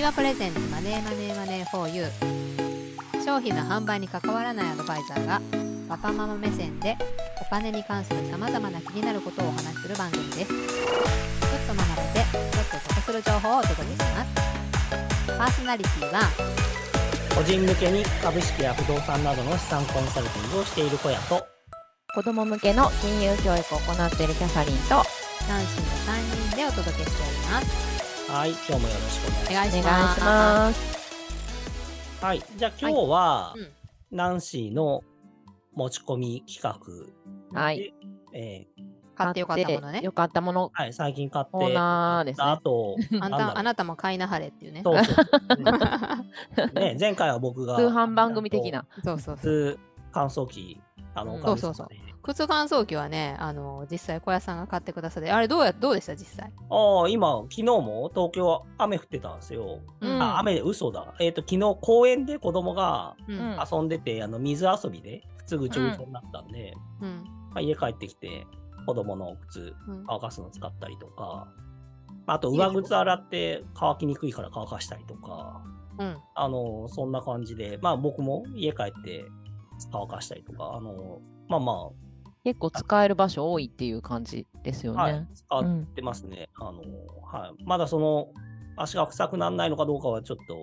[0.00, 5.40] ーはプレゼンツマネーマネーマネー 4U 商品の販売に関わらないアドバイザーが
[5.88, 6.96] パパママ目線で
[7.40, 10.46] お金に関するさまざまな気になることをお話しする番組です。
[10.46, 10.58] ちょっ
[11.66, 14.46] と学べてちょっと得する情報をお届けします。
[15.38, 16.20] パーソナリティは
[17.34, 21.46] 個人向けに株式や不動産などの資産コンサルティングをしている小屋と
[22.14, 24.94] 子供向けの金融教育を行っているキャサリンと
[25.48, 27.95] ナンシーの3人でお届けしております
[28.36, 29.86] はい今日もよろしくお願いします。
[29.86, 30.20] ます。
[30.20, 32.22] ます。
[32.22, 33.68] はいじゃあ今日は、うん。
[34.10, 35.02] ナンシーの
[35.74, 37.94] 持ち込み企画はい。
[38.34, 38.82] えー
[39.14, 39.92] 買ってよかったものね。
[39.92, 40.70] 買ってよかったもの。
[40.74, 42.44] はい、最近買ってコーナーですね。
[42.46, 44.82] あとあんたあなたも買いなはれっていうね。
[44.84, 48.84] そうそう、ね ね、前回は僕が通販番組的な。
[49.02, 49.76] そうそうそう。
[49.76, 49.78] 靴
[50.12, 50.78] 乾燥機
[51.14, 51.88] あの、うんおかげさまでそう
[52.26, 60.20] 靴乾燥機はねあの実際小屋さんが買ってくださってあれどうやどうでした実際、ああ今昨日も東京は雨降ってたんですよ、うん。
[60.20, 61.14] あ雨で嘘だ。
[61.20, 63.38] えっ、と昨日公園で子供がうん。
[63.38, 67.24] うん遊んでて、あの水遊びで靴ぐちょぐちょになったんで、うん。
[67.50, 68.46] まあ、家帰ってきて
[68.86, 70.04] 子供の靴うん。
[70.06, 71.48] 乾かすの使ったりとか
[72.26, 75.62] あと上靴洗って乾きにくいから乾かしたりとか
[75.98, 76.16] うん。
[76.34, 79.24] あのそんな感じでまあ僕も家帰って
[79.92, 81.72] 乾かしたりとかあのまあま
[82.46, 85.34] 結構使える場所多いっていう感じですよあ、はねい。
[85.34, 86.78] 使ってますね、あの
[87.24, 87.64] はい。
[87.64, 88.28] まだその
[88.76, 90.54] 足が臭くならないのかどうかはちょっと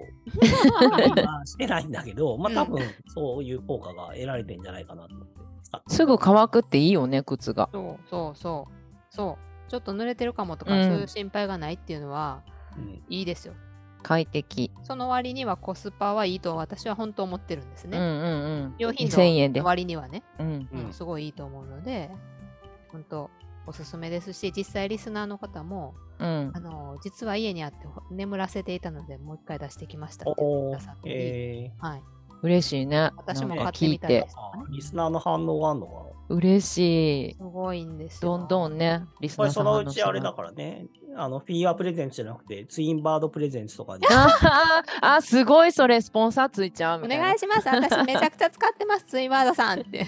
[1.26, 7.68] まあしてないんだけど、まあ多分そういう効果が得られてんじゃないかなと思って使ってすぐ乾くっていいよね、靴が。
[7.74, 8.74] そうそうそう。
[9.10, 9.38] そ
[9.68, 9.70] う。
[9.70, 10.88] ちょっと濡れてるかもとか、うん。
[10.88, 12.44] そういう心配がないっていうのは
[12.78, 13.04] うん。
[13.10, 13.56] いいですよ
[14.04, 14.72] 快適。
[14.84, 18.16] その割にはコスパはいいと私は本当思ってるんですね、うんうんう
[18.68, 18.76] ん。
[18.78, 19.66] 料品2000円での。
[19.66, 20.68] 割にはね、うん。
[20.72, 22.12] うんうんすごいいいと思うので
[22.92, 23.32] 本当
[23.66, 26.60] おすすめですし実際リスナーの方もうんあ。
[26.60, 32.04] の実は家にあってほ眠らせていたのでもう一回出してきましたって言っておーくださって、えはい、
[32.44, 33.12] 嬉しいね。
[33.18, 34.28] 私も買ってみたい
[34.70, 36.36] リスナーの反応があるのかな？
[36.36, 37.36] 嬉しい。
[37.36, 38.38] すごいんですよ。
[38.38, 44.04] どんどんね、リスナーそのうちあれだからね、あのフィギュアプレゼンツじゃなくて、ツインバードプレゼンツとかに。
[45.02, 47.08] あすごいそれ、スポンサーついちゃうお。
[47.08, 47.68] 願いします。
[47.68, 50.08] 私めちゃくちゃ使ってます、ツインワードさんって。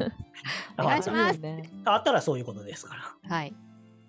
[0.78, 1.40] お願いします
[1.84, 2.94] あったらそういうことですか
[3.28, 3.36] ら。
[3.36, 3.54] はい。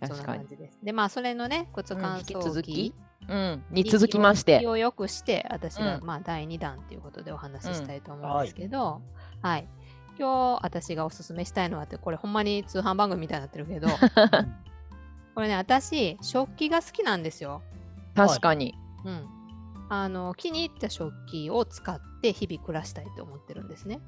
[0.05, 0.47] そんな確かに感。
[0.47, 0.79] じです。
[0.83, 2.93] で、まあ、それのね、靴乾うん引き続き
[3.27, 3.63] うん。
[3.71, 4.67] に続きまして気。
[4.67, 9.01] を良くして、私が、うんまあ、第2弾ということでお話ししたいと思うんですけど、
[9.41, 9.67] はい。
[10.17, 13.87] 今日、私がおすすめしたいのはって、これほんまに通販番組みたいになってるけど、
[15.35, 17.61] これね、私、食器が好きなんですよ。
[18.15, 18.75] 確かに。
[19.05, 19.27] うん。
[19.89, 23.99] あの、気に入った食器を使って日々暮らしたいと思ってるんですね。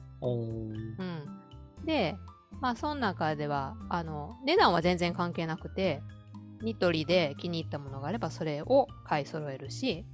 [0.97, 2.15] うん、で、
[2.61, 6.01] まあ、その中ではあの値段は全然関係なくて
[6.61, 10.05] ニトリで気に入ったものがあればそれを買い揃えるし、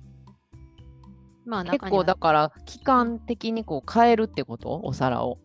[1.45, 4.81] まあ、結構だから、期間的にこう変えるってこと？
[4.83, 5.37] お皿を。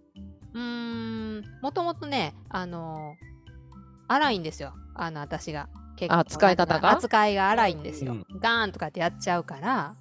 [0.55, 3.15] うーんもともとねあの
[4.09, 4.75] 荒いんですよ。
[4.95, 5.69] あの私が。
[5.97, 6.91] 結あ使い方が？
[6.91, 8.27] 扱いが荒いんですよ、うん。
[8.41, 9.95] ガーンとかってやっちゃうから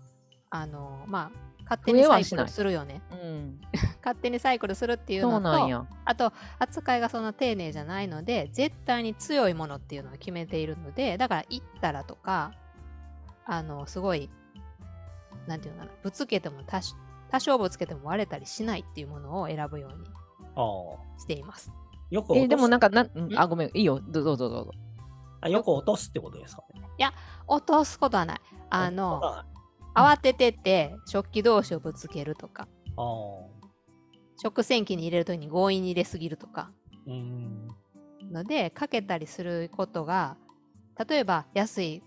[0.49, 3.61] あのまあ 勝手にサイクルするよねうん。
[4.03, 5.85] 勝手にサイクルするっていうのとそうなんや。
[6.05, 12.53] あと扱いがそんな丁寧じゃないので絶対に強いものっていうのを決めているのでだから行ったらとか
[13.45, 14.29] あのすごい
[15.47, 16.95] なんていうのかなぶつけても多少
[17.31, 20.05] 多少ぶつけても割れたりしないっていうものを選ぶように
[21.19, 21.71] しています。
[22.09, 23.99] よく落とすえ、でもなんかな、うんあ、ごめん、いいよ。
[24.01, 24.71] どうぞどうぞどうぞ。
[25.41, 26.81] あよく落とすってことですかね。
[27.47, 28.41] 落とすことはない。
[28.69, 29.45] あのあ
[29.99, 32.67] 慌ててて食器同士をぶつけるとか。
[34.41, 36.71] 食洗機に入れるときに強引に入れすぎるとか
[37.05, 37.67] うーん。
[38.31, 40.37] のでかけたりすることが
[41.07, 42.03] 例えば安い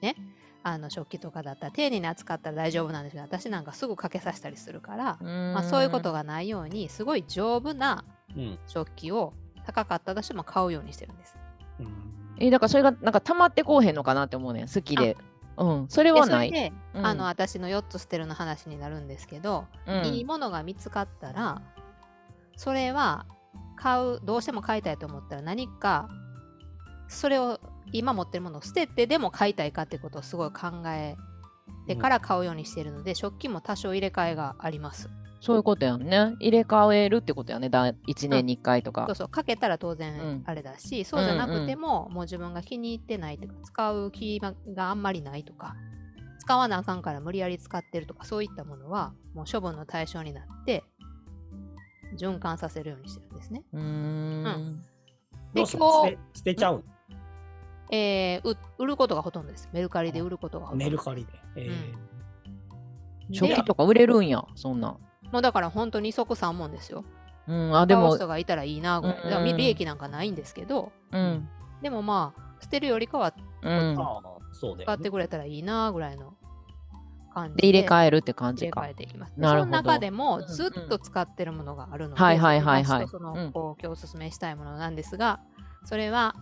[0.00, 0.16] ね
[0.62, 6.20] あの食器とかだったら丁寧に扱ったら大丈夫なんですけど私なんかすぐかけさせたりするから、まあ、そういうことが。
[6.20, 8.04] がないようにすごい丈夫な
[8.36, 8.58] うん。
[8.66, 9.34] 食器を
[9.66, 11.36] 高かったとしても買うようにしてるんです。
[11.80, 14.68] うんえ、だからそれがなんか溜まってこうへんのかなって思うねん。
[14.68, 15.16] 好きで。
[15.56, 15.86] うん。
[15.88, 16.48] それではない。
[16.48, 21.62] それで、うんあの私の4つ捨てるの話になるんですけど、うんいいものが見つかったら
[22.56, 23.26] それは
[23.76, 26.08] 買うどうしても買いたいと思ったら何か
[27.08, 27.58] それを
[27.92, 31.16] 今持ってるものを捨ててでも買いたいかってことをすごい考え
[31.86, 35.08] てから買うようにしているので、食器も多少入れ替えがあります。
[35.44, 36.36] そういうことやんね。
[36.38, 37.68] 入れ替えるってことやね。
[37.68, 39.14] だ1年に1回とかそう。
[39.16, 44.54] そうかけたら当うん然あれだし、そうじゃなくても、もう自分が気に入ってないとか使う気が
[44.90, 45.74] あんまりないとか
[46.38, 50.84] 使わなあかんから無理やり使ってるとかそういったものはもう処分の対象になって
[52.16, 53.64] 循環させるようにしてるんですね。
[53.72, 54.80] うーん。
[55.56, 55.80] うする？
[55.80, 56.74] の捨て捨てちゃう？
[56.76, 56.82] の
[57.90, 59.68] えーう売ることがほとんどです。
[59.72, 60.84] メルカリで売ることがほとんど。
[60.84, 61.32] メルカリで。
[61.56, 62.12] えー
[63.34, 64.96] 食器とか売れるんや、そんな。
[65.32, 67.04] もうだから本当に即三問ですよ。
[67.48, 71.48] うん、あ、でも人、がいたらいいなうんうん利益なんかないんですけど、うん。
[71.82, 73.96] でもまあ、捨てるよりかはうん。
[74.52, 76.34] 使ってくれたらいいなぐらいの
[77.34, 78.94] 感じで、入れ替えるって感じか入れ替え。
[78.94, 79.34] ていきます。
[79.36, 85.40] なるほどその中でもうんずっと使ってるものがあるので、はいはいはいはいそのうんこう今日おすすめしたいものなんですが、
[85.84, 86.36] それは、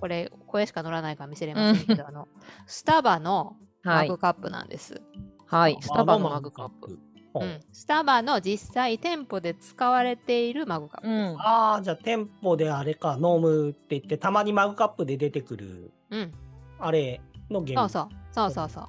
[0.00, 2.28] これ、声しか乗らないから見せれませんけど、あの、
[2.66, 4.18] スタバのはいマグ。
[4.18, 5.00] カップなんです。
[5.46, 5.78] はい。
[5.80, 6.98] スタバのマグカップ。。
[7.32, 11.10] ほううんスタバの実際店舗で使われているマグカップう。
[11.10, 11.36] ん。
[11.38, 16.32] ああ、じゃあ店舗であれか、飲むって言って、たまにマグカップで出てくる、うん。
[16.78, 18.08] あれの原そうそう。
[18.32, 18.80] そうそうそ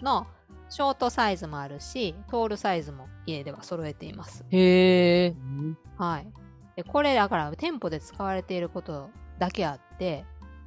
[0.00, 0.04] う。
[0.04, 0.26] の、
[0.68, 4.44] ショートサイズもあるし、トールサイズも家では揃えています。
[4.50, 5.28] へえ。
[5.28, 6.32] うんはい。
[6.76, 10.24] で、これだから店舗で使われていることだけあって、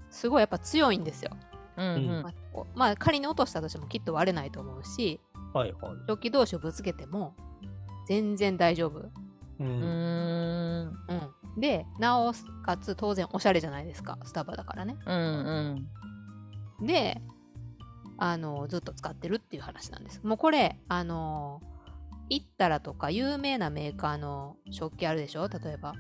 [0.10, 1.32] すごいやっぱ強いんですよ。
[1.78, 5.20] うんうんまあこうまあ、仮に落としたとしてもきっと割れないと思うし、
[5.58, 5.96] はいはい。
[6.08, 7.34] 食器同士をぶつけても
[8.08, 9.00] 全然大丈夫。
[9.00, 9.12] う。
[9.60, 10.88] うんーん。
[10.88, 11.62] うん。
[11.62, 12.34] で、なお
[12.66, 14.18] かつ当然おしゃれじゃないですか。
[14.26, 14.98] スタバだからね。
[15.06, 15.88] うん
[16.80, 16.86] うん。
[16.86, 17.22] で、
[18.18, 20.22] あの、ずっと使ってるっていう話なんです。
[20.26, 21.62] もうこれ、あの、
[22.28, 25.48] イッタラとか有名なメーカーの食器あるでしょ？
[25.48, 25.94] 例えば、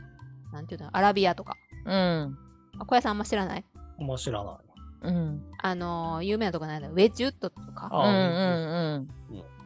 [0.52, 0.90] なんていうの？
[0.92, 1.56] アラビアとか。
[1.86, 2.38] うん。
[2.78, 3.63] あ小屋さんあんま知らない？
[3.98, 4.60] 面白いな。
[5.01, 5.44] うん。
[5.62, 9.07] あの、有名なとこなんだウェッジウッドとか、うんあうん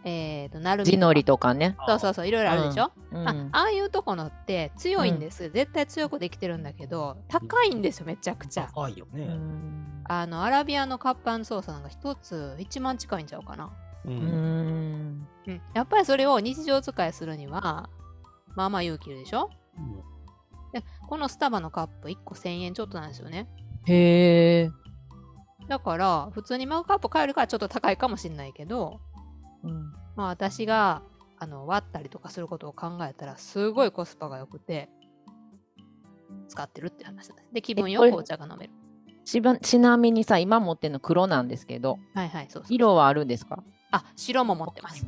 [0.06, 0.88] えっ、と、ナルうん。
[0.88, 1.76] ミとか地のりとかね。
[1.88, 3.28] そうそうそう、いろいろあるでしょ、あうん。
[3.28, 8.64] ああいうとこのって強いんです、絶対強くできてるんだけど、高いんですよ、めちゃくちゃ。
[8.66, 9.26] う高いよね。
[9.26, 13.72] んあの、アラビアのカップ操作なんか一つ1万近いんちゃうかな。
[14.06, 14.10] う。
[14.10, 15.28] うんん。
[15.48, 15.62] うん。
[15.74, 17.90] やっぱりそれを日常使いするには、
[18.56, 19.50] まあまあ勇気いるでしょ？
[19.78, 20.00] うん
[20.72, 23.48] で、このスタバのカップ1個1000円ちょっとなんですよね。
[23.86, 24.72] へえ。
[25.70, 29.00] だから、普通にマグカップ買えるからちょっと高いかもしれないけど、
[29.64, 31.02] うんまあ私が
[31.38, 34.90] あの割ったりとかすることを考えたら、すごいコスパが良くて、
[36.50, 37.54] 使ってるって話です。
[37.54, 38.74] で、気分よくえこれお茶が飲める。
[39.24, 42.64] ちばちなみにさ、今持ってるの黒なんですけど、はいはい、そう。
[42.68, 43.64] 色はあるんですか？
[43.92, 45.06] あ、白も持ってます。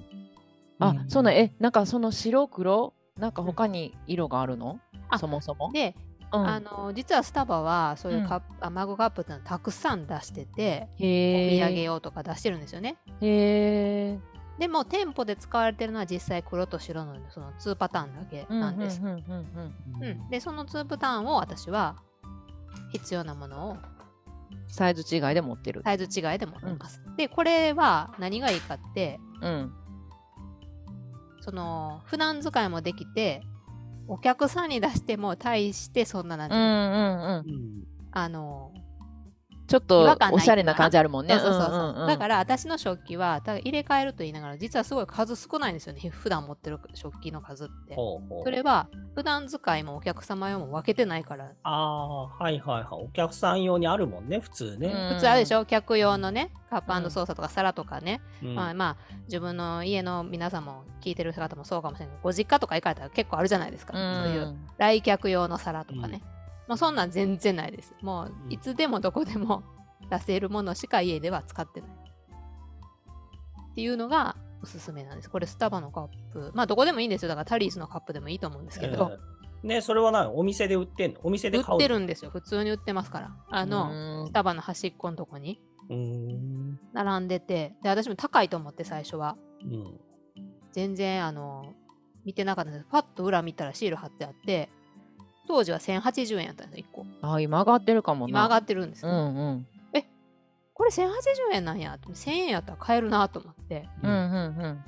[0.79, 4.79] あ、そうなん、え、なんかその白黒、なんか他に色があるの？
[5.09, 5.71] あそもそも？
[5.71, 5.95] で、
[6.33, 11.83] うんあの実はスタバはそういうカップ、あマグカップってのはたくさん出してて、おへ土産え。
[11.83, 12.97] 用とか出してるんですよね。
[13.21, 14.19] へえ。
[14.59, 19.01] でも店舗で使われてるのは実際黒と白のその2パターンだけなんです。
[19.01, 19.23] うんうんうん
[19.99, 21.95] うんうんで、その2パターンを私は
[22.91, 23.77] 必要なものを
[24.67, 25.81] サイズ違いで持ってる。
[25.83, 27.01] サイズ違いで持ってます。
[27.17, 29.73] で、これは何がいいかって、うん。
[31.41, 33.41] その普段使いもできて、
[34.11, 37.55] お客さんに出しても対してそんななんていうの、うんうんうん。
[37.55, 38.73] うんあの
[39.71, 41.39] ちょっとおしゃれな感じあるもんね。
[41.39, 41.69] そうそうそう。
[41.69, 42.07] そう、んんん。
[42.07, 46.09] だから私の食器はただ入れ替えると言いながら実はすごい数少ないんですよね。
[46.09, 47.95] 普段持ってる食器の数って。
[47.95, 48.43] ほうほう。
[48.43, 51.51] それは普段使いもお客様用も分けてないから。
[51.63, 52.85] ああ、はいはいはい。
[52.91, 54.87] お客さん用にあるもんね、普通ね。
[54.87, 55.65] うん普通あるでしょ？
[55.65, 57.03] 客用のねカッうん。
[57.03, 58.55] プ操作とか皿とかね、うん。
[58.55, 64.23] まあまあ自分の家の皆さんも聞いてる方もそうかもしれないけどご実家とか行かれたら結構あるじゃないですか、うん。
[64.23, 66.21] そういう来客用の皿とかね、
[66.71, 67.93] もうそんなん全然ないです。
[68.01, 68.53] もううん。
[68.53, 69.61] いつでもどこでも
[70.09, 71.89] 出せるものしか家では使ってない。
[71.89, 75.29] っていうのがおすすめなんです。
[75.29, 76.51] これスタバのカップ。
[76.53, 77.27] まあどこでもいいんですよ。
[77.27, 81.19] だからタリーズのカップでもいいと思うんですけど、えーね、それは何お店で売ってんの？
[81.23, 82.31] お店で買う売ってるんですよ。
[82.31, 83.35] 普通に売ってますから。
[83.49, 84.27] あの、うん。
[84.27, 85.59] スタバの端っこのとこに。
[86.93, 87.75] 並んでて。
[87.83, 89.35] で私も高いと思って最初は。
[89.61, 89.99] うん。
[90.71, 91.73] 全然あの
[92.23, 92.85] 見てなかったんです。
[92.89, 94.69] パッと裏見たらシール貼ってあって
[95.51, 98.29] 当時は1080円やったんですよ1個あ、今上がってるかもな。
[98.29, 99.67] 今上がってるんですうよ、んうん。
[100.73, 101.09] これ1080
[101.51, 104.83] 円なんや1000円やったら買えるなと思ってうんうん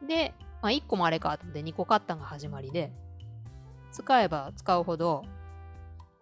[0.00, 0.06] うん。
[0.06, 2.92] で、まあ、1個もあれかと思って2個買ったのが始まりで
[3.92, 5.24] 使えば使うほど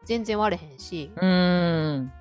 [0.04, 2.12] 全然割れへんし、うーん。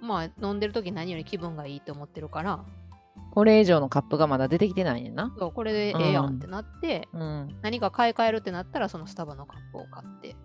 [0.00, 2.64] まあ飲んでる時何より気分がいいと思ってるから
[3.32, 5.34] これ以上のカップがまだ出てきてないねんな。
[5.36, 7.58] そうこれでええやんってなって、うん。
[7.60, 10.36] 何か買い替えるってなったらそのスタバのカップを買って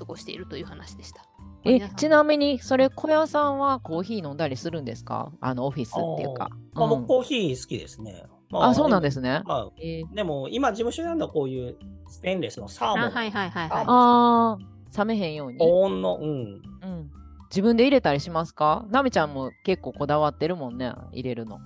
[0.00, 1.22] 過ごしているという話でした。
[1.64, 5.30] えちなみに、それ、小屋さんはコーヒー飲んだりするんですか？
[5.42, 6.48] あの、オフィスっていうか。
[6.72, 8.24] まあ、うん僕コーヒー好きですね。
[8.48, 9.42] まあ、そうなんですね。
[9.44, 11.76] まあ、えーでも今事務所にあるのはこういう
[12.08, 12.98] ステンレスのサーモン。
[13.00, 13.84] あはいはいはいはい。
[13.86, 15.58] あー、冷めへんように。
[15.58, 16.28] 保温の、うん。
[16.28, 17.10] うん。
[17.50, 18.86] 自分で入れたりしますか？
[18.90, 21.60] なみちゃんも結構こだわってるもんね、入れるの。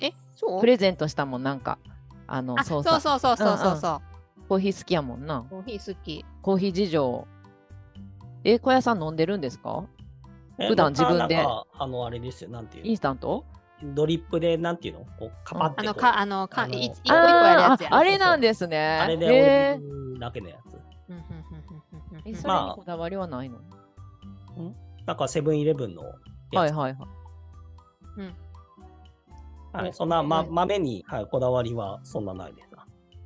[0.00, 0.60] えそう？
[0.60, 1.78] プレゼントしたもん、なんか、
[2.26, 4.48] あの、あそううそさそうそうそうそうそう。
[4.48, 5.44] コーヒー好きやもんな。
[5.50, 6.24] コーヒー好き。
[6.42, 7.28] コーヒー事情。
[8.44, 9.84] え、小屋さん飲んでるんですか？
[10.58, 11.38] え普段自分で。
[11.38, 13.44] あの、あれですよ、なんていうインスタント？
[13.82, 15.00] のドリップで、なんていうの？
[15.18, 17.88] こう、カパってあの、か、あの、か、一個一個やるやつや。
[17.90, 18.78] あーああれなんですね。
[19.00, 19.80] あれで
[20.20, 20.74] だけのやつ。
[21.08, 21.82] うんうんうんうん
[22.12, 22.22] うんうん。
[22.24, 22.64] えそまあ。
[22.66, 23.58] れにこだわりはないの、
[25.06, 26.10] なんかセブンイレブンのや
[26.52, 26.56] つ。
[26.56, 27.08] はいはいはい。
[29.76, 30.54] はいそんな、ま、うん。
[30.54, 32.68] 豆に、はい、こだわりはそんなないです。
[32.73, 32.73] な。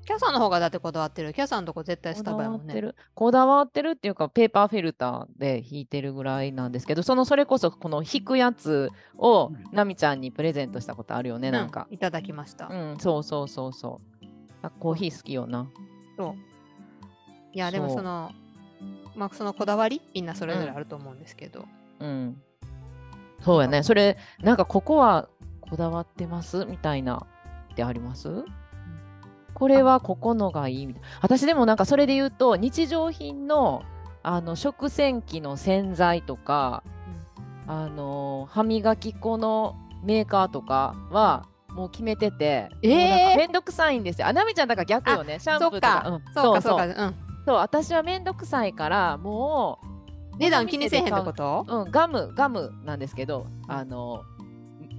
[0.08, 1.34] キャサンの方がだってこだわってる。
[1.34, 2.68] キャサンのとこ絶対スタバやもんね。
[2.68, 2.96] わってる。
[3.14, 8.88] こだわってるっていうか、ペーパーフィルターで引いてるぐらいなんですけど、そのそれこそこの引くやつ
[9.18, 11.94] をうんナミちゃんにプレゼントしたことあるよね、なんかう。
[11.94, 12.68] いただきました。
[12.68, 14.26] うん、そうそうそうそう。
[14.62, 15.68] あコーヒー好きよな。
[16.16, 16.34] そう。
[17.52, 18.30] いや、でもその、
[19.14, 21.66] まあ、そのこだわり、みんなそれぞれあると思うんですけど。
[22.00, 22.40] うん。
[23.44, 23.82] そうやね。
[23.82, 25.28] それ、なんかここは
[25.60, 26.64] こだわってます？
[26.64, 27.26] みたいな
[27.72, 28.42] ってあります？
[29.58, 31.08] これはここのがいいみたいな。
[31.20, 33.82] 私でもなんかそれで言うと、日常品の
[34.22, 36.82] あの食洗機の洗剤とか、
[37.66, 42.90] あの歯磨き粉のメーカーとかはもう決めてて、えー？
[42.90, 44.28] もうなんかめんどくさいんですよ。
[44.28, 45.38] あなみちゃんだから逆よね。
[45.40, 46.20] シャンプーとか。
[46.34, 47.14] そうんそうか、そう。
[47.46, 49.80] そう私はめんどくさいからも
[50.34, 51.64] う値段気にせえへんってこと？
[51.66, 54.22] うん、ガム、ガムなんですけど、あの、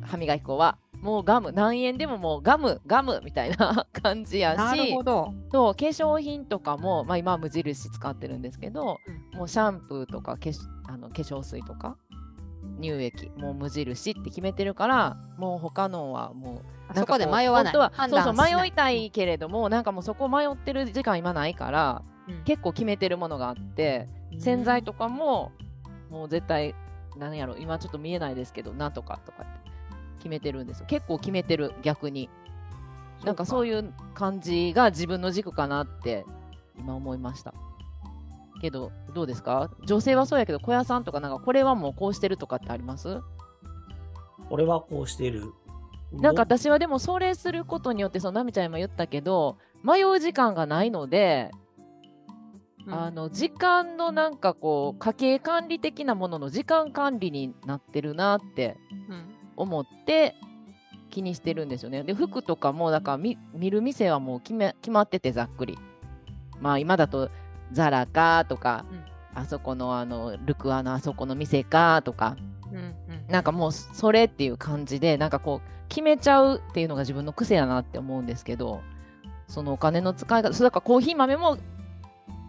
[0.02, 5.34] 歯磨き粉は、もうガム、何円でももうガム、ガムみたいな感じやなるしほ、ど。
[5.52, 8.98] そう化粧品とかも、まあ、今は無印使ってるんですけど、
[9.34, 11.98] もうシャンプーとか化粧あの化粧水とか、
[12.82, 17.74] 乳液、もう無印って決めてるから、もう他のはもう、あそこで迷わない。
[17.74, 17.92] そう
[18.22, 22.44] そう迷いたいけれども、なんかもうそこ迷ってる時間今ないから、うん。
[22.44, 25.52] 結構決めてるものがあって、洗剤とかも、
[26.10, 26.76] もう絶対、
[27.18, 29.70] 何やろ、今ちょっと見えないですけど、なんとかとかって
[30.20, 30.86] 決めてるんですよ。
[30.86, 32.30] 結構決めてる、逆に。
[33.26, 33.92] なんかそういう。
[34.14, 36.26] 感じが自分の軸かなって
[36.78, 37.54] 今思いました。
[38.60, 39.72] けど、どうですか？
[39.86, 43.22] 女性はそうやけど、小屋さんとか、なんかこれはもうこうしてるとかってあります？
[44.50, 45.54] 俺はこうしてる。
[46.12, 51.52] なんかど私はでもそれすることによって、そのナミちゃん今言ったけど、迷う時間がないので、
[52.86, 58.89] うんあの時間のなんかこう家計管理的なものの時間管理になってるなってうん
[59.60, 60.36] 思って
[61.10, 62.04] 気にしてるんですよね。
[62.04, 65.78] で服とかもだから見見る店はもう決め決まっててざっくり。
[66.60, 67.30] まあ今だと
[67.72, 68.86] ザラかとか、
[69.34, 72.36] あそこのあのルクアのあそこの店かとか
[72.72, 72.96] うんうん
[73.28, 78.82] なんかもうそれっていう感じでなんかこう決めちゃうっていうのが自分の癖やなって思うんですけど
[79.48, 81.58] そのお金の使い方そうだからコーヒー豆も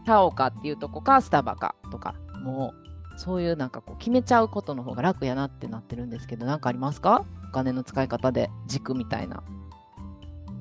[0.06, 2.89] タオかっていうとこかスタバかとかもう
[3.20, 7.26] そういうなんかこう決めちゃうことの方が楽やなってなってるんですけど何かありますか？
[7.50, 9.42] お金の使い方で軸みたいな。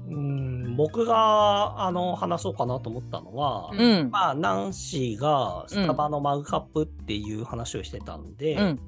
[0.10, 4.12] うん僕があの話そうかなと思ったのは、うんうん。
[4.12, 8.80] まあ、ナンシーがスタバのマグカップっていう話をしてたんで、うん。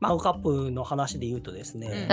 [0.00, 2.08] マグカップの話で言うとですね、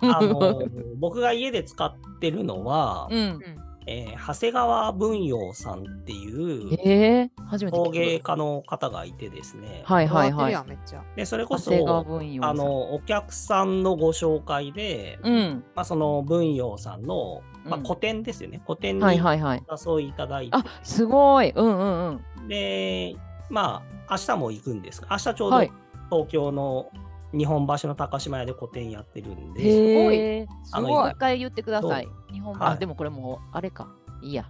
[0.00, 0.62] うんあの
[0.98, 3.40] 僕が家で使ってるのは、うん。
[3.86, 7.92] えー長谷川文陽さんっていうえー、初めて陶聞く。
[7.92, 10.64] 芸家の方がいてですね、はいはいはい。
[10.66, 11.02] めっちゃ。
[11.16, 15.64] でそれこそ長谷川文陽さんあのお客さんのご紹介で、うん。
[15.74, 19.62] まあ、その文陽さんの、まあ、うん個展ですよね、個展にはいはいはい。
[19.68, 21.50] お誘いいただいて、あすごい。
[21.50, 22.48] うんうんうん。
[22.48, 23.16] で、
[23.50, 25.72] まあ、明日も行くんですが、明日ちょうどはい
[26.10, 26.90] 東京の
[27.32, 30.84] 日本橋の高島屋で個展やってるんで、すごい。
[30.84, 32.08] もう一回言ってください。
[32.32, 33.88] 日本橋、はいでもこれもうあれか。
[34.22, 34.46] いいや。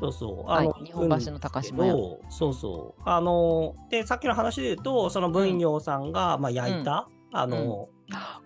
[0.00, 0.66] そうそう、はい。
[0.66, 1.94] あの、日本橋の高島屋。
[2.30, 3.02] そうそう。
[3.04, 7.88] あの、で、さっきの話で言うと、その文陽さんが、まあ、焼いた、あの、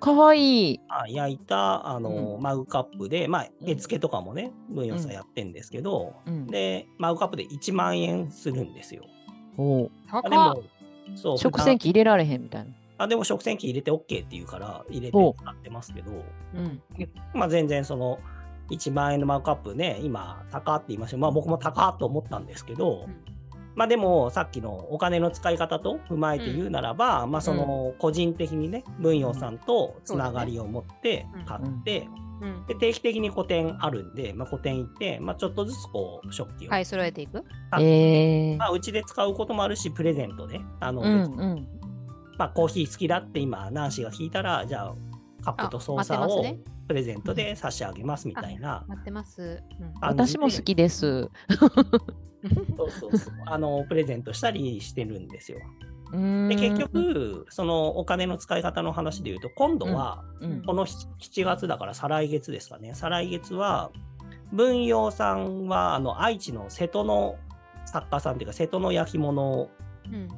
[0.00, 0.80] かわいい。
[0.88, 3.70] あ焼いた、あの、うマグカップで、まあ、うん。
[3.70, 9.04] 絵付けとかもね、文陽さんやってんですけど、うん、で、マグカップで1万円するんですよ。
[9.56, 9.90] おう。
[10.10, 10.54] あで高っ。
[10.54, 10.62] も、
[11.16, 12.70] そう、食洗機入れられへんみたいな。
[13.02, 16.12] あでも食洗機入れて OK って言うから入れてお使ってますけど、
[16.54, 16.82] うん。
[17.34, 18.18] まあ全然その
[18.70, 21.16] 1万円のマグカップね、今高って言いました。
[21.16, 23.14] まあ僕も高っと思ったんですけど、うん。
[23.74, 32.08] まあでもさっきのお金の使い方と踏まえて言うならば、まあその個人的にね、文陽さんとつながりを持ってうん買って、
[32.40, 32.66] うん。
[32.66, 37.44] で定期的に個展あるんで、まあ個展行って、まあちょっとずつこう食器を、買い揃えていく？
[37.70, 38.56] あえー。
[38.58, 41.68] まあうちで使うこともあるし、プレゼントで、あの、うんうん。
[42.38, 44.94] まあ、コーヒー好きだって今、ナンシーが聞いたら、じゃあ、
[45.42, 46.44] カップとソーサーを
[46.86, 48.84] プレゼントで差し上げますみたいな。
[48.88, 49.62] 待ってます。
[49.80, 51.28] うん私も好きです。
[52.76, 53.34] そうそうそう。
[53.46, 55.58] あの、プレゼントしたりしてるんですよ。
[56.12, 62.94] で、結、局、そのお金の使い方の話で言うと、今度は、うんこの7月だから再来月ですかね。
[62.94, 63.90] 再来月は、
[64.52, 67.36] 文陽さんは、あの、愛知の瀬戸の
[67.86, 69.70] 作家さんっていうか、瀬戸の焼き物
[70.06, 70.28] うん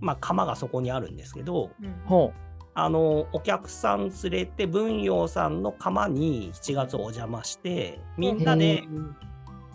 [0.00, 2.32] まあ、釜がそこにあるんですけど、うんほ
[2.74, 8.84] あのお客さん連れて文陽さんの釜に7月お邪魔してみんなで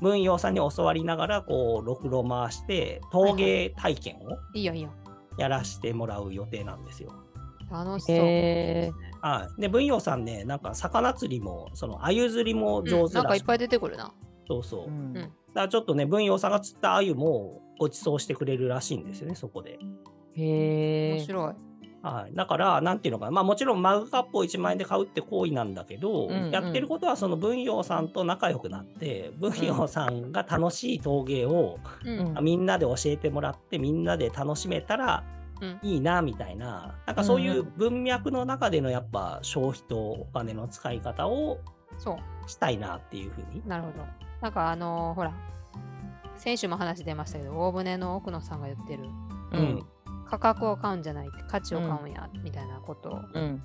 [0.02, 4.90] 文陽さんに教わりながらこうろくろ回して陶芸体験をいいよいいよ。
[5.38, 7.14] やらせてもらう予定なんですよ。
[7.70, 8.16] 楽しそう。
[8.16, 14.12] へはい、で文陽さんねなんか魚釣りもその鮎釣りも上うん手だし、なんかいっぱい出てくるな。
[14.48, 14.88] そうそう、ー。
[14.88, 15.30] うんだ
[15.62, 19.80] からちょっとね文陽さんが釣った鮎もご馳走してくれるらしいんですよねそこで。
[20.34, 21.14] へえ。
[21.14, 21.54] 面白い。
[22.04, 35.24] はい、だから、なんていうのかな、まあ、もちろんマグカップを1万円で買うって行為なんだけど、うんうんやってることはその文陽さんと仲良くなって、文陽さんが楽しい陶芸をうんうんみんなで教えてもらって、みんなで楽しめたら
[35.60, 41.60] うんいいなみたいな、なんかそういう文脈の中でのやっぱ消費とお金の使い方を
[41.98, 42.50] そう。
[42.50, 43.62] したいなっていうふうに。
[43.68, 44.27] なるほど。
[44.42, 45.34] なんかあのーほら、
[46.38, 49.04] 先週も話出ましたけど、大船の奥野さんが言ってる、
[49.54, 49.86] うん。
[50.30, 53.62] 価格を買うんじゃないって価値を買うんや、みたいなことを、うん。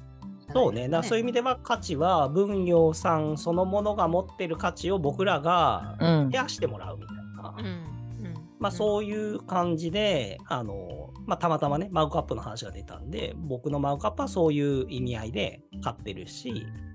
[0.53, 6.37] そうね、だからそういう意味では価値は文陽さんそのものが持ってる価値を僕らがうん増。
[6.37, 7.55] やしてもらうみたいな。
[7.59, 7.67] うん。
[7.67, 8.35] うん。
[8.59, 16.92] まあそういう感じで、あの、まあたまたまね、マグカップの話が出たんで、僕のマグカップはそういう意味合いで買ってるし、うん。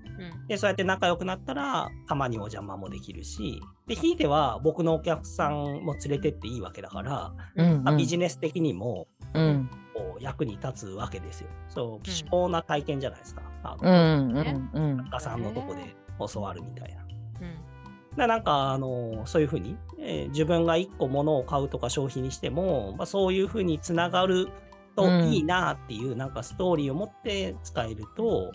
[0.48, 5.52] で、そうやって仲良くなったら、たまにお邪魔もできるし、で、ひいては僕のお客さん
[5.84, 7.84] も連れてっていいわけだから、うん。
[7.84, 9.70] まあビジネス的にも、うん。
[9.94, 11.48] こう役に立つわけですよ。
[11.68, 13.42] そう、貴重な体験じゃないですか。
[13.62, 14.36] あうの、ん。
[14.36, 14.70] うん。
[14.72, 14.96] うん。
[14.98, 15.96] 作家さんのとこで
[16.32, 17.02] 教わるみたいな。
[17.02, 18.18] うん。
[18.18, 24.48] ななんか、あの、そういうふうに、えー自分が一個物を買うとか消費にしても、まあ、そういうふうにつながる
[24.96, 28.52] とうんいいなっていう、なんかストーリーを持って使えると、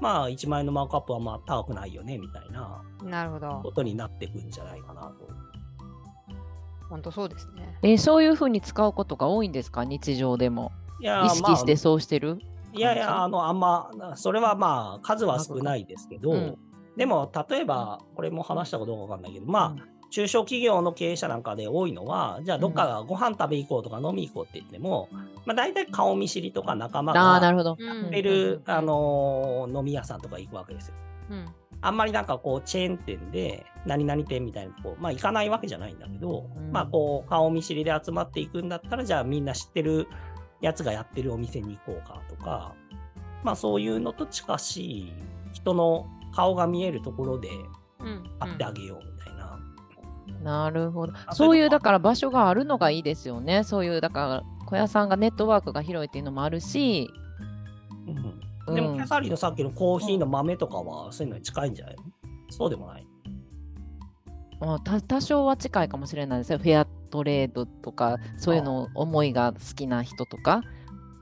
[0.00, 3.72] まあ、1万円のマグカップはまあ高くないよね、みたいななるほどこ。
[3.72, 5.28] とになっていくんじゃないかなと。
[6.88, 7.78] 本当そうですね。
[7.82, 9.84] えーそういうふうに使うことが多いんですか？
[9.84, 10.72] 日常でも。
[11.00, 12.38] いやー意識してそうしてる、
[12.72, 16.58] いやいや、あの、あんま、それはまあ、数は少ないですけど、うん
[16.96, 25.08] でも、例えば、これも話したことかわかんないけど、まあ、中小企業の経営者なんかで多いのは、じゃあどっかご飯食べ行こうとか飲み行こうって言っても、
[25.44, 27.76] まあ大体顔見知りとか仲間がるほど。
[27.78, 30.94] うんやってる、うんあのー飲み屋さんとか行くわけですよ。
[31.30, 31.46] うん。
[31.80, 40.08] あんまりなんかこうチェーン店で何々店みたいなとこ、まあ行かないわけじゃないんだけど、うんまあこう顔見知りで集まっていくんだったら、じゃあみんな知ってる
[40.60, 42.74] やつがやってるお店に行こうかとか、
[43.44, 45.12] まあそういうのと近しい
[45.52, 47.50] 人の顔が見えるところで
[48.00, 48.24] うん。
[48.38, 49.17] 会ってあげよう
[50.42, 50.64] な。
[50.64, 51.34] なるほどあ。
[51.34, 53.64] そういう、だから場所があるのがいいですよね。
[53.64, 57.10] そういう、だから、小屋さんがネットワークが広いっていうのもあるし、
[58.06, 62.02] うんでも、うんキャサリーのさっきのコーヒーの豆とかはそういうのに近いんじゃないの？
[62.50, 63.06] そうでもない？
[64.60, 66.58] まあ、た多少は近いかもしれないですよ。
[66.58, 70.62] フェアトレードとか、そういうの思いが好きな人とか。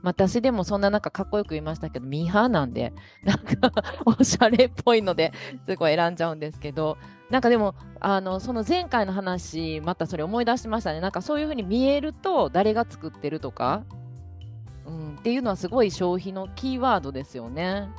[0.03, 3.71] 私でもそんななんかっこよく言いましたけど、ミーハーなんで、 なんか
[4.05, 5.33] おしゃれっぽいので
[5.67, 6.97] すごい選んじゃうんですけど、
[7.29, 11.01] なんかでも、あのその前回の話、またそれ思い出しましたね。
[11.01, 13.83] なんかそういうふうに見えると、誰が作ってるとか、
[14.85, 17.89] うん、っていうのはすごい消費のキーワードですよね。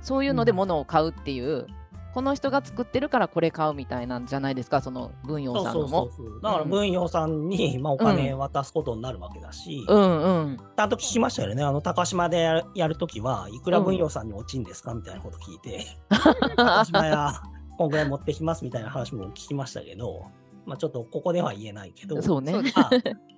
[0.00, 1.66] そういうので物を買うっていう、
[2.14, 5.88] この人が作ってるからこれ買うみたいなんじゃないですか、その文陽そうさんのも。
[5.88, 6.40] そうそうそう。
[6.40, 10.56] だからうん文陽さんに、まあ、お金渡すことになるわけだし、うんうん。
[10.56, 11.64] ちゃんと聞きましたよね。
[11.64, 14.94] あの、高島でやるやるときは、いくら文陽さんに落ちんですか？
[14.94, 15.84] みたいなこと聞いて、
[16.56, 17.32] 高島や、
[17.76, 20.26] こんぐらい持ってきますみたいな話も聞きましたけど、
[20.66, 22.54] まあちょっとここでは言えないけど、そうね。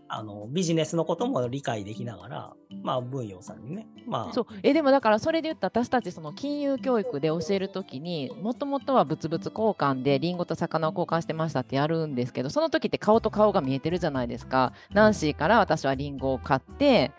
[0.09, 4.47] あ、あのビジネスのことも理解できながら、まあ文陽さんにね、まあ、そう。
[4.63, 14.73] えでもだからそれで言ったら私たちその金融教育で教えるときにもともとは物々交換でリンゴと魚を交換してましたってやるんですけどその時って顔と顔が見えてるじゃないですか。
[14.93, 17.13] ナンシーから私はリンゴを買って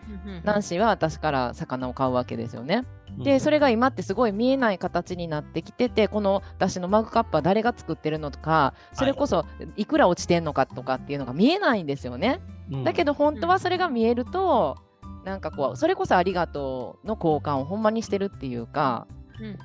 [0.44, 2.84] ナンシーは私から魚を買うわけですよね。
[3.18, 9.44] でそれが今ってすごい見えない形になってきててこの私のマグカップは誰が作ってるのとかそれこそ
[9.76, 9.86] い。
[9.86, 12.40] くら落ちてんのかとかっていうのが見えないんですよね。
[12.52, 14.76] うんだけど本当はそれが見えると
[15.24, 19.06] なんかこうそれこそありがとうの交換をほんまにしてるっていうか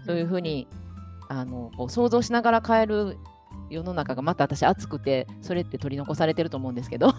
[0.05, 0.67] そういうふうに
[1.29, 3.17] あのこう想像しながら変える
[3.69, 7.13] 世の中がまた私熱くてそれって取り残されてると思うんですけど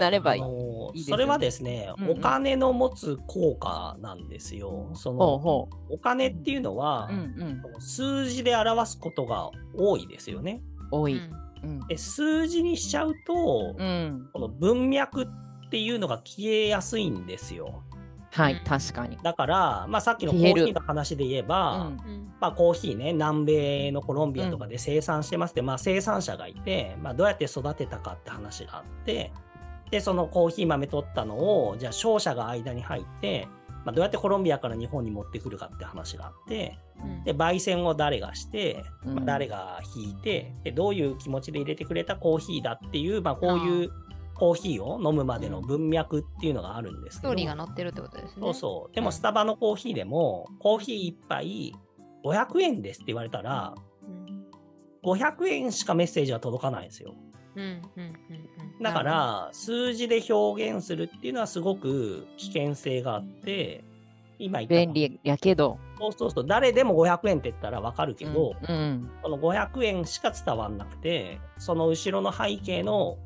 [0.00, 1.22] なればいいあのいいですよね。
[1.22, 2.18] それはですね、うんうん。
[2.18, 4.90] お金の持つ効果なんですよ。
[4.94, 7.20] そほうのほお金っていうのはう、うん。
[7.20, 10.62] うん数字で表すことが多いですよね。
[10.90, 11.45] 多い、うんうん
[11.88, 17.82] で数字にしちゃうと、うん、この文脈っていうのが消えやすいんですよ。
[18.32, 18.64] はいうん。
[18.64, 21.86] 確かに、だから、まあ、さっきのコーヒーの話で言えば、うん。
[21.86, 29.32] うんまあ、コーヒーね、南米のコロンビアとかで生産してますって、まあ、生産者がいて、まあ、どうやって育てたかって話があって、
[29.90, 33.48] で、そのコーヒー豆取ったのを、じゃあ商社が間に入って、
[33.86, 43.90] まあ、どうやってコロンビアから日本に持ってくるかって話があって、うんで、焙煎を誰がして、まあ、うん誰が引いて、で、どういう気持ちで入れてくれたコーヒーだっていう、まあ、こういう
[44.34, 47.28] コーヒーを飲むまでの文脈っていうのがあるんですけど。
[47.28, 48.40] ストーリーが載ってるってことですね。
[48.40, 48.94] そうそう。
[48.94, 51.72] でも、スタバのコーヒーでも、コーヒー一杯
[52.24, 53.72] 500円ですって言われたら、
[54.02, 54.46] うん。
[55.04, 57.14] 500円しかメッセージは届かないんですよ。
[57.56, 58.12] うんうんうん
[58.76, 58.82] うん。
[58.82, 63.82] だから、数字で表現するっていうのはすごく危険性があって、
[64.38, 65.78] 今言った便利やけど。
[65.98, 73.16] そうそうそう、誰でも500円って言ったらわかるけど、うんその500円しか伝わんなくて、その後ろの背景の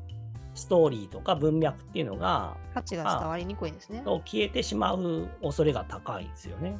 [0.55, 4.01] ストーリーとか文脈っていうのが、価値が伝わりにくいんですね。
[4.05, 6.79] 消えてしまう恐れが高いんですよね。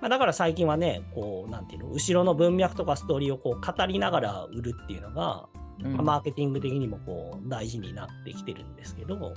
[0.00, 5.48] まあ、だから最近はね、こう、なんていうの、後ろの文脈とかストーリーをこう語りながら売るっていうのが、
[5.82, 9.34] うんまあマーケティング的にもこう大事になってきてるんですけど、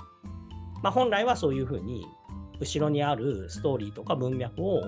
[0.82, 2.06] まあ、本来はそういうふうに
[2.60, 4.82] 後ろにあるストーリーとか文脈を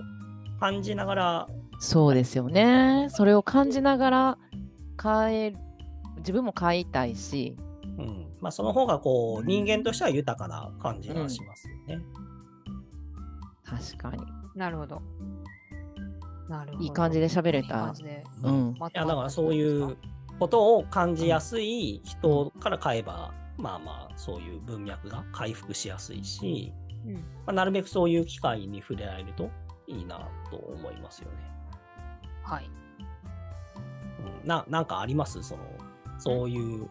[0.59, 3.07] 感じながら、そうですよね。
[3.11, 4.39] それを感じながら
[5.03, 5.55] 変え
[6.19, 7.57] 自分も買いたいし、
[7.99, 12.03] うんまあ、その方がこう人間としては豊かな感じがしますよね。
[13.65, 14.23] 確かに。
[14.55, 15.03] なるほど。
[16.49, 16.85] なるほど。
[16.85, 17.95] いい感じで喋れいい感た。
[17.95, 18.25] じで。
[18.43, 18.75] うん。
[18.79, 19.97] まいやだからそういう
[20.41, 26.73] ことを感じやすい人から買えば、まあまあそういう文脈が回復しやすいし、
[27.07, 29.51] うんまあ、なるべくそういう機会に触れられると
[29.87, 31.37] いいなと思いますよね。
[32.43, 32.71] はい。
[34.43, 35.43] うん、ななんかあります？
[35.43, 35.63] その
[36.19, 36.89] そういう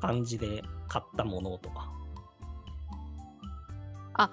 [0.00, 1.90] 感じで買ったものとか。
[4.14, 4.30] あ、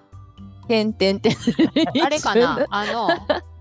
[0.68, 1.34] てんてんてん。
[2.04, 2.66] あれかな？
[2.70, 3.10] あの、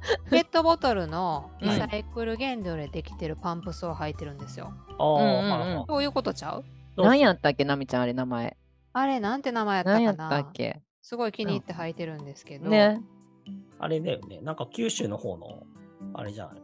[0.31, 4.73] ペットボトルのリはいサイクル原料でできてるパンプスを履いてるんですよ。
[4.99, 6.65] ああ、うんうんうんはいはいそういうことちゃう？
[6.97, 8.57] 何やったっけ、なみちゃん、あれ名前。
[8.93, 10.81] あれ、なんて名前やった何やかなったっけ？
[11.03, 13.01] すごい気に入って履いてるんですけど、ね。
[13.79, 14.41] あれだよね。
[14.41, 15.63] なんか九州の方の、
[16.15, 16.63] あれじゃないの？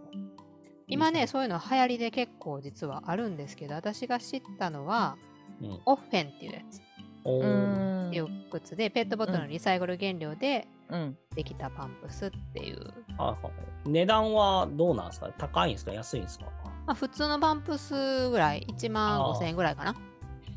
[0.89, 5.17] 今ね、そういうの流行りで結構実はあるんですけど、私が知ったのは、
[5.61, 5.81] うん。
[5.87, 6.81] オッフェンっていうやつ。
[7.23, 11.17] っていう靴で、ペットボトルのリサイクル原料でうん。
[11.35, 12.93] できたパンプスっていう。
[13.87, 15.31] 値段はどうなんですか？
[15.39, 15.93] 高いんですか？
[15.93, 16.47] 安いんですか？
[16.87, 19.95] まあ、普通のパンプスぐらい、1万あー5千円ぐらいかな。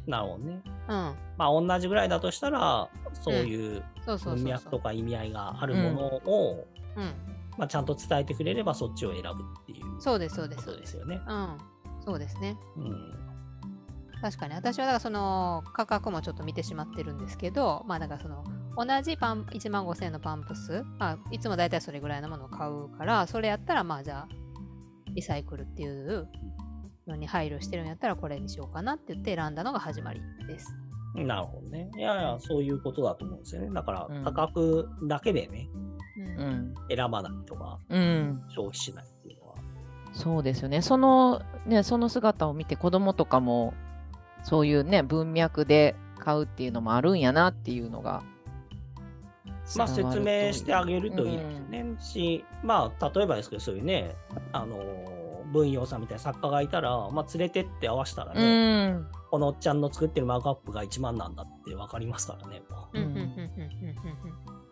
[0.08, 0.62] なるほどね。
[0.90, 1.16] うん。
[1.38, 3.84] まあ同じぐらいだとしたら、そういう。
[4.06, 7.14] 文脈とか意味合いがあるものを、うん。
[7.58, 10.68] まあ、ちゃんと伝えてくれればそっちを選ぶっていうそうです、そうでこす。
[10.68, 11.22] そうですよね。
[11.26, 11.58] うん。
[12.06, 12.58] そうですね。
[12.76, 13.25] うん。
[14.26, 18.44] 確かに私はだからその価格もちょっと見てしまってるんですけど、まあだからその
[18.76, 24.28] 同じパン1万5000円のパンプス、まあ、いつも大体それぐらいのものを買うから、それやったらまあじゃあ
[25.14, 26.28] リサイクルっていう
[27.06, 30.76] のに配慮してるんやったらこれにしようかなって言って選んだのが始まりです。
[31.14, 31.92] なるほどね。
[31.96, 33.70] いやいや、そういうことだと思うんですよね。
[33.72, 35.70] だからうん価格だけでね、
[36.18, 36.74] うんうん。
[36.90, 38.42] 選ばないとか、うん。
[38.50, 39.56] 消費しないっていうのは。
[40.14, 40.82] そうですよね。
[40.82, 43.76] そのね、その姿を見て子供とかも
[44.46, 48.24] そういうね、文脈で買うっていうのもあるんやなっていうのが。
[49.76, 51.96] まあ説明してあげるといいですね。
[52.00, 54.16] し、まあ例えばですけど、そういうね、
[54.54, 59.08] あのー文陽さんみたいな作家がいたら、まあ連れてって合わせたらうね、ん。
[59.30, 62.62] このおっちゃんの作ってるマークアップが1万なんだって分かりますからね。
[62.70, 63.98] もうんうんうんうんうんうんうん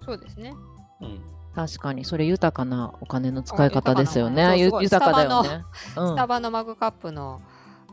[0.04, 0.54] そうですね。
[1.02, 1.22] ううん。
[1.56, 4.58] 確かに、それ豊かなお金の使い方ですよあね。
[4.58, 5.64] ゆ豊豊かだよね。
[5.94, 7.42] スタバのマグカップの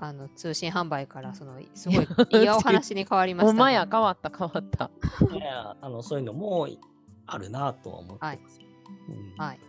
[0.03, 4.91] あの通信販売からそのすごいいいお話に変わりました、ほんまや、変わった、変わった。
[5.35, 6.67] いやあのそういうのも
[7.27, 8.61] あるなとは思ってます。
[9.09, 9.61] うんはい。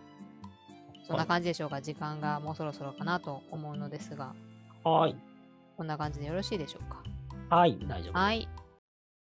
[1.06, 1.82] そんな感じでしょうか。
[1.82, 4.34] 時間がもうそろそろかなと思うのですが、
[4.86, 5.15] はい。
[5.76, 7.04] こんな感じでよろしいでしょうか。
[7.54, 8.12] はい、大丈夫です。
[8.13, 8.48] はい。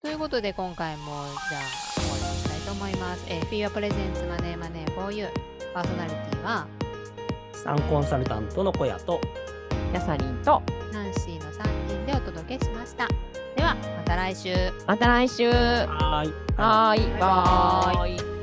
[0.02, 1.62] ということで、今回もじゃあ
[2.00, 3.26] 終わりにしたいと思います。
[3.28, 5.28] えー、フィーアプレゼンツマネーマネー for you
[5.74, 6.66] パーソナリティは？
[7.54, 9.20] サンコンサルタントの小屋と、
[9.92, 13.08] キャサリンと、ナンシーの3人でお届けしました。
[13.56, 14.54] では、また来週。
[14.86, 15.50] また来週。
[15.50, 16.24] は
[16.58, 17.00] はい。
[17.00, 18.35] ーい、バイ。